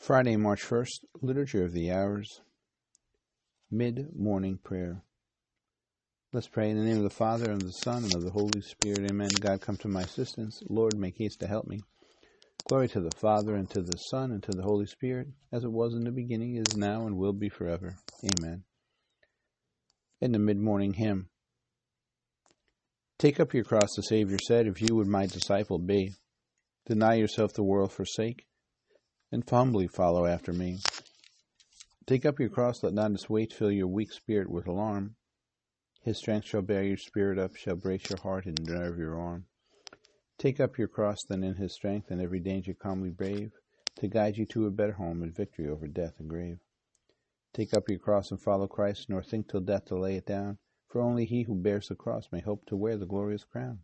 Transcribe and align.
Friday, 0.00 0.34
March 0.36 0.62
1st, 0.62 1.04
Liturgy 1.20 1.62
of 1.62 1.72
the 1.72 1.92
Hours, 1.92 2.40
Mid 3.70 4.16
Morning 4.16 4.58
Prayer. 4.64 5.02
Let's 6.32 6.48
pray 6.48 6.70
in 6.70 6.78
the 6.78 6.84
name 6.84 6.96
of 6.96 7.02
the 7.02 7.10
Father, 7.10 7.50
and 7.50 7.60
of 7.60 7.68
the 7.68 7.74
Son, 7.74 8.04
and 8.04 8.14
of 8.14 8.22
the 8.22 8.30
Holy 8.30 8.62
Spirit. 8.62 9.10
Amen. 9.10 9.28
God, 9.40 9.60
come 9.60 9.76
to 9.76 9.88
my 9.88 10.00
assistance. 10.00 10.62
Lord, 10.70 10.96
make 10.96 11.18
haste 11.18 11.40
to 11.40 11.46
help 11.46 11.66
me. 11.66 11.80
Glory 12.66 12.88
to 12.88 13.00
the 13.00 13.14
Father, 13.20 13.54
and 13.54 13.68
to 13.68 13.82
the 13.82 13.98
Son, 13.98 14.32
and 14.32 14.42
to 14.42 14.52
the 14.52 14.62
Holy 14.62 14.86
Spirit, 14.86 15.28
as 15.52 15.64
it 15.64 15.70
was 15.70 15.92
in 15.92 16.04
the 16.04 16.10
beginning, 16.10 16.56
is 16.56 16.78
now, 16.78 17.06
and 17.06 17.18
will 17.18 17.34
be 17.34 17.50
forever. 17.50 17.98
Amen. 18.24 18.64
In 20.22 20.32
the 20.32 20.38
mid 20.38 20.56
morning 20.56 20.94
hymn 20.94 21.28
Take 23.18 23.38
up 23.38 23.52
your 23.52 23.64
cross, 23.64 23.90
the 23.94 24.02
Savior 24.02 24.38
said, 24.38 24.66
if 24.66 24.80
you 24.80 24.96
would 24.96 25.08
my 25.08 25.26
disciple 25.26 25.78
be. 25.78 26.14
Deny 26.86 27.16
yourself 27.16 27.52
the 27.52 27.62
world 27.62 27.92
forsake 27.92 28.46
and 29.32 29.48
humbly 29.48 29.86
follow 29.86 30.26
after 30.26 30.52
me. 30.52 30.78
Take 32.06 32.26
up 32.26 32.40
your 32.40 32.48
cross, 32.48 32.82
let 32.82 32.92
not 32.92 33.12
its 33.12 33.30
weight 33.30 33.52
fill 33.52 33.70
your 33.70 33.86
weak 33.86 34.12
spirit 34.12 34.50
with 34.50 34.66
alarm. 34.66 35.14
His 36.02 36.18
strength 36.18 36.46
shall 36.46 36.62
bear 36.62 36.82
your 36.82 36.96
spirit 36.96 37.38
up, 37.38 37.54
shall 37.54 37.76
brace 37.76 38.08
your 38.08 38.18
heart 38.18 38.46
and 38.46 38.66
nerve 38.66 38.98
your 38.98 39.20
arm. 39.20 39.44
Take 40.38 40.58
up 40.58 40.78
your 40.78 40.88
cross, 40.88 41.18
then 41.28 41.44
in 41.44 41.56
his 41.56 41.74
strength, 41.74 42.10
and 42.10 42.20
every 42.20 42.40
danger 42.40 42.72
calmly 42.72 43.10
brave, 43.10 43.52
to 43.96 44.08
guide 44.08 44.38
you 44.38 44.46
to 44.46 44.66
a 44.66 44.70
better 44.70 44.94
home 44.94 45.22
and 45.22 45.36
victory 45.36 45.68
over 45.68 45.86
death 45.86 46.14
and 46.18 46.28
grave. 46.28 46.58
Take 47.52 47.74
up 47.74 47.88
your 47.88 47.98
cross 47.98 48.30
and 48.30 48.40
follow 48.40 48.66
Christ, 48.66 49.10
nor 49.10 49.22
think 49.22 49.48
till 49.48 49.60
death 49.60 49.84
to 49.86 49.96
lay 49.96 50.16
it 50.16 50.24
down, 50.26 50.58
for 50.88 51.00
only 51.00 51.26
he 51.26 51.42
who 51.42 51.54
bears 51.54 51.88
the 51.88 51.94
cross 51.94 52.24
may 52.32 52.40
hope 52.40 52.64
to 52.66 52.76
wear 52.76 52.96
the 52.96 53.06
glorious 53.06 53.44
crown. 53.44 53.80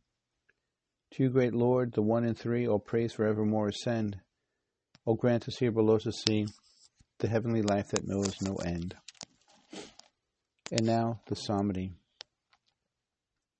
To 1.12 1.23
you, 1.23 1.31
great 1.31 1.55
Lord, 1.55 1.92
the 1.92 2.03
one 2.03 2.25
in 2.25 2.34
three, 2.34 2.67
all 2.67 2.78
praise 2.78 3.12
forevermore 3.12 3.69
ascend. 3.69 4.20
O 5.09 5.15
grant 5.15 5.46
us 5.46 5.59
here 5.59 5.70
below 5.70 5.98
to 5.98 6.10
see 6.10 6.46
the 7.20 7.28
heavenly 7.28 7.62
life 7.62 7.91
that 7.91 8.08
knows 8.08 8.42
no 8.42 8.56
end. 8.56 8.97
And 10.72 10.84
now 10.84 11.20
the 11.28 11.36
psalmody. 11.36 11.92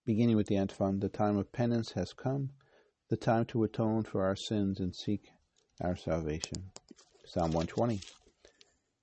Beginning 0.05 0.37
with 0.37 0.48
the 0.48 0.56
antiphon, 0.56 0.98
the 0.98 1.09
time 1.09 1.37
of 1.37 1.53
penance 1.53 1.93
has 1.93 2.12
come, 2.12 2.51
the 3.11 3.17
time 3.17 3.45
to 3.47 3.62
atone 3.62 4.03
for 4.03 4.25
our 4.25 4.34
sins 4.34 4.81
and 4.81 4.93
seek 4.93 5.29
our 5.81 5.95
salvation. 5.95 6.73
Psalm 7.25 7.53
120. 7.53 8.01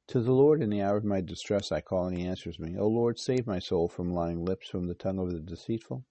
To 0.08 0.20
the 0.20 0.34
Lord 0.34 0.62
in 0.62 0.70
the 0.70 0.81
hour 0.81 0.98
of 0.98 1.06
my 1.06 1.22
distress 1.22 1.72
I 1.72 1.80
call, 1.80 2.08
and 2.08 2.18
he 2.18 2.28
answers 2.28 2.59
me. 2.59 2.75
O 2.78 2.88
Lord, 2.88 3.20
save 3.20 3.48
my 3.48 3.59
soul 3.59 3.88
from 3.88 4.12
lying 4.12 4.44
lips, 4.44 4.70
from 4.70 4.88
the 4.88 4.96
tongue 4.96 5.20
of 5.20 5.31
the 5.31 5.40
deceitful. 5.40 6.03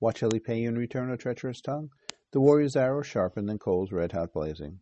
What 0.00 0.18
shall 0.18 0.30
he 0.32 0.38
pay 0.38 0.60
you 0.60 0.68
in 0.68 0.76
return, 0.76 1.10
O 1.10 1.16
treacherous 1.16 1.62
tongue? 1.62 1.88
The 2.32 2.40
warrior's 2.40 2.76
arrow 2.76 3.00
sharpened 3.00 3.48
and 3.48 3.58
coals 3.58 3.90
red 3.90 4.12
hot 4.12 4.34
blazing. 4.34 4.80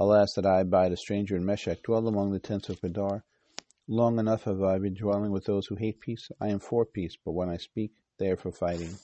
Alas, 0.00 0.34
that 0.34 0.46
I 0.46 0.60
abide 0.60 0.92
a 0.92 0.96
stranger 0.96 1.34
in 1.34 1.44
Meshech, 1.44 1.82
dwell 1.82 2.06
among 2.06 2.30
the 2.30 2.38
tents 2.38 2.68
of 2.68 2.80
Kedar. 2.80 3.24
Long 3.88 4.20
enough 4.20 4.44
have 4.44 4.62
I 4.62 4.78
been 4.78 4.94
dwelling 4.94 5.32
with 5.32 5.44
those 5.44 5.66
who 5.66 5.74
hate 5.74 5.98
peace. 5.98 6.30
I 6.40 6.50
am 6.50 6.60
for 6.60 6.86
peace, 6.86 7.16
but 7.24 7.32
when 7.32 7.48
I 7.48 7.56
speak, 7.56 7.90
they 8.16 8.28
are 8.28 8.36
for 8.36 8.52
fighting. 8.52 8.94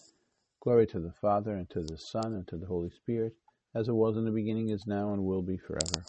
Glory 0.61 0.87
to 0.87 1.01
the 1.01 1.11
Father, 1.11 1.53
and 1.57 1.69
to 1.71 1.83
the 1.83 1.99
Son, 1.99 2.35
and 2.35 2.47
to 2.47 2.57
the 2.57 2.67
Holy 2.67 2.91
Spirit, 2.91 3.35
as 3.75 3.89
it 3.89 3.93
was 3.93 4.17
in 4.17 4.25
the 4.25 4.31
beginning, 4.31 4.69
is 4.69 4.87
now, 4.87 5.13
and 5.13 5.25
will 5.25 5.43
be 5.43 5.57
forever. 5.57 6.05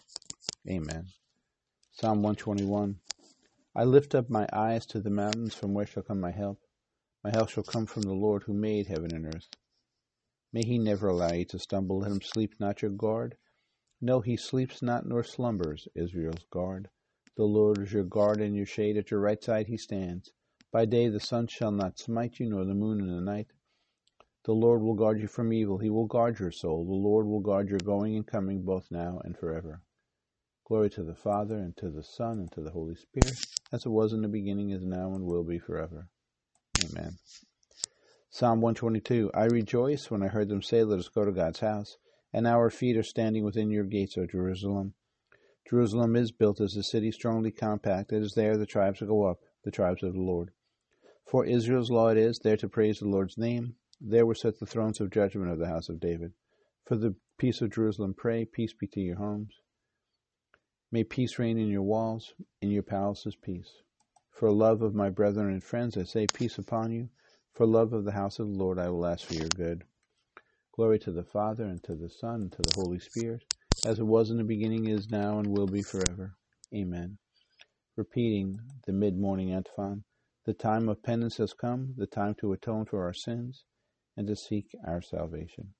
Amen. 0.70 1.06
Psalm 1.90 2.22
121 2.22 3.00
I 3.74 3.82
lift 3.82 4.14
up 4.14 4.30
my 4.30 4.46
eyes 4.52 4.86
to 4.86 5.00
the 5.00 5.10
mountains, 5.10 5.56
from 5.56 5.74
where 5.74 5.86
shall 5.86 6.04
come 6.04 6.20
my 6.20 6.30
help? 6.30 6.60
My 7.24 7.30
help 7.30 7.48
shall 7.48 7.64
come 7.64 7.86
from 7.86 8.02
the 8.02 8.14
Lord 8.14 8.44
who 8.44 8.54
made 8.54 8.86
heaven 8.86 9.12
and 9.12 9.26
earth. 9.26 9.48
May 10.52 10.62
he 10.62 10.78
never 10.78 11.08
allow 11.08 11.32
you 11.32 11.44
to 11.46 11.58
stumble. 11.58 11.98
Let 11.98 12.12
him 12.12 12.22
sleep 12.22 12.54
not 12.60 12.82
your 12.82 12.92
guard. 12.92 13.36
No, 14.06 14.20
he 14.20 14.36
sleeps 14.36 14.82
not 14.82 15.04
nor 15.04 15.24
slumbers, 15.24 15.88
Israel's 15.96 16.46
guard. 16.52 16.90
The 17.36 17.42
Lord 17.42 17.78
is 17.82 17.92
your 17.92 18.04
guard 18.04 18.40
and 18.40 18.54
your 18.54 18.64
shade. 18.64 18.96
At 18.96 19.10
your 19.10 19.18
right 19.18 19.42
side 19.42 19.66
he 19.66 19.76
stands. 19.76 20.30
By 20.70 20.84
day 20.84 21.08
the 21.08 21.18
sun 21.18 21.48
shall 21.48 21.72
not 21.72 21.98
smite 21.98 22.38
you, 22.38 22.48
nor 22.48 22.64
the 22.64 22.72
moon 22.72 23.00
in 23.00 23.08
the 23.08 23.20
night. 23.20 23.48
The 24.44 24.52
Lord 24.52 24.82
will 24.82 24.94
guard 24.94 25.18
you 25.18 25.26
from 25.26 25.52
evil. 25.52 25.78
He 25.78 25.90
will 25.90 26.06
guard 26.06 26.38
your 26.38 26.52
soul. 26.52 26.84
The 26.84 26.92
Lord 26.92 27.26
will 27.26 27.40
guard 27.40 27.68
your 27.68 27.80
going 27.80 28.14
and 28.14 28.24
coming 28.24 28.62
both 28.62 28.92
now 28.92 29.20
and 29.24 29.36
forever. 29.36 29.82
Glory 30.64 30.88
to 30.90 31.02
the 31.02 31.16
Father, 31.16 31.56
and 31.56 31.76
to 31.78 31.90
the 31.90 32.04
Son, 32.04 32.38
and 32.38 32.52
to 32.52 32.60
the 32.60 32.70
Holy 32.70 32.94
Spirit, 32.94 33.38
as 33.72 33.86
it 33.86 33.90
was 33.90 34.12
in 34.12 34.22
the 34.22 34.28
beginning, 34.28 34.70
is 34.70 34.84
now, 34.84 35.14
and 35.14 35.24
will 35.24 35.42
be 35.42 35.58
forever. 35.58 36.10
Amen. 36.78 37.18
Psalm 38.30 38.60
122 38.60 39.32
I 39.34 39.46
rejoiced 39.46 40.12
when 40.12 40.22
I 40.22 40.28
heard 40.28 40.48
them 40.48 40.62
say, 40.62 40.84
Let 40.84 41.00
us 41.00 41.08
go 41.08 41.24
to 41.24 41.32
God's 41.32 41.58
house 41.58 41.98
and 42.36 42.46
our 42.46 42.68
feet 42.68 42.98
are 42.98 43.02
standing 43.02 43.44
within 43.44 43.70
your 43.70 43.84
gates, 43.84 44.18
O 44.18 44.26
Jerusalem. 44.26 44.92
Jerusalem 45.66 46.14
is 46.16 46.32
built 46.32 46.60
as 46.60 46.76
a 46.76 46.82
city 46.82 47.10
strongly 47.10 47.50
compact. 47.50 48.12
It 48.12 48.22
is 48.22 48.34
there 48.34 48.58
the 48.58 48.66
tribes 48.66 49.00
will 49.00 49.08
go 49.08 49.22
up, 49.24 49.38
the 49.64 49.70
tribes 49.70 50.02
of 50.02 50.12
the 50.12 50.20
Lord. 50.20 50.50
For 51.24 51.46
Israel's 51.46 51.90
law 51.90 52.08
it 52.08 52.18
is, 52.18 52.38
there 52.40 52.58
to 52.58 52.68
praise 52.68 52.98
the 52.98 53.08
Lord's 53.08 53.38
name. 53.38 53.76
There 53.98 54.26
were 54.26 54.34
set 54.34 54.60
the 54.60 54.66
thrones 54.66 55.00
of 55.00 55.10
judgment 55.10 55.50
of 55.50 55.58
the 55.58 55.68
house 55.68 55.88
of 55.88 55.98
David. 55.98 56.34
For 56.84 56.96
the 56.96 57.14
peace 57.38 57.62
of 57.62 57.72
Jerusalem 57.72 58.12
pray, 58.12 58.44
peace 58.44 58.74
be 58.74 58.86
to 58.88 59.00
your 59.00 59.16
homes. 59.16 59.54
May 60.92 61.04
peace 61.04 61.38
reign 61.38 61.56
in 61.56 61.68
your 61.68 61.84
walls, 61.84 62.34
in 62.60 62.70
your 62.70 62.82
palaces 62.82 63.34
peace. 63.34 63.80
For 64.30 64.52
love 64.52 64.82
of 64.82 64.94
my 64.94 65.08
brethren 65.08 65.50
and 65.50 65.64
friends, 65.64 65.96
I 65.96 66.02
say 66.02 66.26
peace 66.26 66.58
upon 66.58 66.92
you. 66.92 67.08
For 67.54 67.64
love 67.64 67.94
of 67.94 68.04
the 68.04 68.12
house 68.12 68.38
of 68.38 68.48
the 68.48 68.58
Lord, 68.58 68.78
I 68.78 68.90
will 68.90 69.06
ask 69.06 69.26
for 69.26 69.32
your 69.32 69.48
good. 69.48 69.84
Glory 70.76 70.98
to 70.98 71.10
the 71.10 71.24
Father, 71.24 71.64
and 71.64 71.82
to 71.84 71.94
the 71.94 72.10
Son, 72.10 72.42
and 72.42 72.52
to 72.52 72.58
the 72.62 72.74
Holy 72.82 72.98
Spirit, 72.98 73.42
as 73.86 73.98
it 73.98 74.06
was 74.06 74.30
in 74.30 74.36
the 74.36 74.44
beginning, 74.44 74.86
is 74.86 75.08
now, 75.08 75.38
and 75.38 75.48
will 75.56 75.66
be 75.66 75.80
forever. 75.80 76.34
Amen. 76.74 77.16
Repeating 77.96 78.58
the 78.86 78.92
mid 78.92 79.16
morning 79.16 79.50
antiphon 79.50 80.04
The 80.44 80.52
time 80.52 80.90
of 80.90 81.02
penance 81.02 81.38
has 81.38 81.54
come, 81.54 81.94
the 81.96 82.06
time 82.06 82.34
to 82.40 82.52
atone 82.52 82.84
for 82.84 83.04
our 83.04 83.14
sins, 83.14 83.64
and 84.18 84.26
to 84.26 84.36
seek 84.36 84.66
our 84.86 85.00
salvation. 85.00 85.72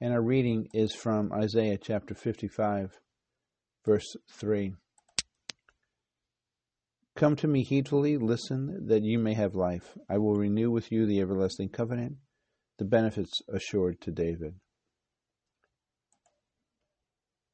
And 0.00 0.12
our 0.12 0.22
reading 0.22 0.66
is 0.74 0.92
from 0.92 1.32
Isaiah 1.32 1.78
chapter 1.80 2.16
55, 2.16 2.98
verse 3.86 4.16
3. 4.28 4.74
Come 7.14 7.36
to 7.36 7.46
me 7.46 7.62
heedfully, 7.62 8.16
listen, 8.18 8.88
that 8.88 9.04
you 9.04 9.20
may 9.20 9.34
have 9.34 9.54
life. 9.54 9.96
I 10.10 10.18
will 10.18 10.34
renew 10.34 10.72
with 10.72 10.90
you 10.90 11.06
the 11.06 11.20
everlasting 11.20 11.68
covenant 11.68 12.16
the 12.78 12.84
benefits 12.84 13.42
assured 13.48 14.00
to 14.00 14.10
David. 14.10 14.54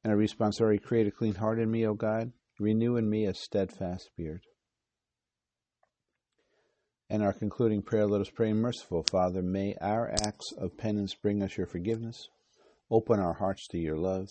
And 0.03 0.13
a 0.13 0.15
responsory, 0.15 0.81
create 0.81 1.07
a 1.07 1.11
clean 1.11 1.35
heart 1.35 1.59
in 1.59 1.69
me, 1.69 1.85
O 1.85 1.93
God, 1.93 2.31
renew 2.59 2.95
in 2.95 3.09
me 3.09 3.25
a 3.25 3.33
steadfast 3.33 4.05
spirit. 4.05 4.41
And 7.09 7.23
our 7.23 7.33
concluding 7.33 7.81
prayer, 7.81 8.05
let 8.05 8.21
us 8.21 8.29
pray, 8.29 8.53
merciful 8.53 9.03
Father, 9.09 9.41
may 9.41 9.75
our 9.81 10.13
acts 10.23 10.53
of 10.57 10.77
penance 10.77 11.15
bring 11.15 11.41
us 11.41 11.57
your 11.57 11.65
forgiveness, 11.65 12.29
open 12.91 13.19
our 13.19 13.33
hearts 13.33 13.67
to 13.69 13.79
your 13.79 13.97
love, 13.97 14.29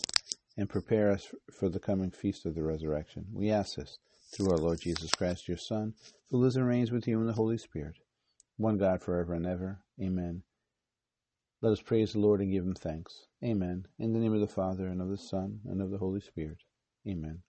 and 0.56 0.68
prepare 0.68 1.10
us 1.10 1.26
for 1.58 1.68
the 1.68 1.80
coming 1.80 2.10
feast 2.10 2.46
of 2.46 2.54
the 2.54 2.62
resurrection. 2.62 3.26
We 3.32 3.50
ask 3.50 3.76
this 3.76 3.98
through 4.32 4.50
our 4.50 4.58
Lord 4.58 4.80
Jesus 4.80 5.10
Christ, 5.10 5.48
your 5.48 5.56
Son, 5.56 5.94
who 6.30 6.38
lives 6.38 6.56
and 6.56 6.66
reigns 6.66 6.90
with 6.90 7.06
you 7.06 7.20
in 7.20 7.26
the 7.26 7.32
Holy 7.32 7.58
Spirit, 7.58 7.96
one 8.56 8.78
God 8.78 9.02
forever 9.02 9.34
and 9.34 9.46
ever. 9.46 9.80
Amen. 10.00 10.42
Let 11.60 11.72
us 11.72 11.82
praise 11.82 12.12
the 12.12 12.20
Lord 12.20 12.40
and 12.40 12.52
give 12.52 12.64
him 12.64 12.74
thanks. 12.74 13.26
Amen. 13.44 13.86
In 13.98 14.12
the 14.12 14.20
name 14.20 14.34
of 14.34 14.40
the 14.40 14.46
Father, 14.46 14.86
and 14.86 15.02
of 15.02 15.08
the 15.08 15.18
Son, 15.18 15.60
and 15.66 15.82
of 15.82 15.90
the 15.90 15.98
Holy 15.98 16.20
Spirit. 16.20 16.58
Amen. 17.08 17.42